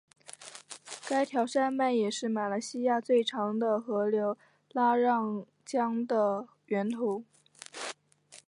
[1.07, 4.35] 该条山脉也是马来西亚最长的河流
[4.71, 7.23] 拉让江的源头。